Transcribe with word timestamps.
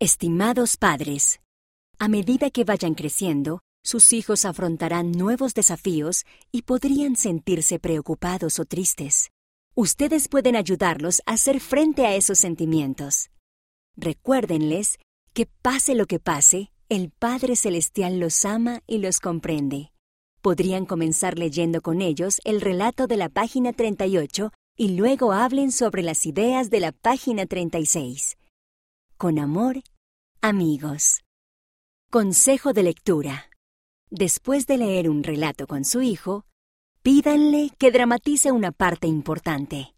Estimados 0.00 0.76
padres, 0.76 1.40
a 1.98 2.06
medida 2.06 2.50
que 2.50 2.62
vayan 2.62 2.94
creciendo, 2.94 3.62
sus 3.82 4.12
hijos 4.12 4.44
afrontarán 4.44 5.10
nuevos 5.10 5.54
desafíos 5.54 6.24
y 6.52 6.62
podrían 6.62 7.16
sentirse 7.16 7.80
preocupados 7.80 8.60
o 8.60 8.64
tristes. 8.64 9.32
Ustedes 9.74 10.28
pueden 10.28 10.54
ayudarlos 10.54 11.20
a 11.26 11.32
hacer 11.32 11.58
frente 11.58 12.06
a 12.06 12.14
esos 12.14 12.38
sentimientos. 12.38 13.30
Recuérdenles 13.96 15.00
que 15.32 15.46
pase 15.46 15.96
lo 15.96 16.06
que 16.06 16.20
pase, 16.20 16.70
el 16.88 17.10
Padre 17.10 17.56
Celestial 17.56 18.20
los 18.20 18.44
ama 18.44 18.82
y 18.86 18.98
los 18.98 19.18
comprende. 19.18 19.90
Podrían 20.42 20.86
comenzar 20.86 21.36
leyendo 21.36 21.80
con 21.82 22.02
ellos 22.02 22.40
el 22.44 22.60
relato 22.60 23.08
de 23.08 23.16
la 23.16 23.30
página 23.30 23.72
38 23.72 24.52
y 24.76 24.90
luego 24.90 25.32
hablen 25.32 25.72
sobre 25.72 26.04
las 26.04 26.24
ideas 26.24 26.70
de 26.70 26.78
la 26.78 26.92
página 26.92 27.46
36. 27.46 28.36
Con 29.20 29.40
amor, 29.40 29.82
amigos. 30.42 31.24
Consejo 32.08 32.72
de 32.72 32.84
lectura. 32.84 33.50
Después 34.10 34.68
de 34.68 34.78
leer 34.78 35.10
un 35.10 35.24
relato 35.24 35.66
con 35.66 35.84
su 35.84 36.02
hijo, 36.02 36.44
pídanle 37.02 37.70
que 37.78 37.90
dramatice 37.90 38.52
una 38.52 38.70
parte 38.70 39.08
importante. 39.08 39.92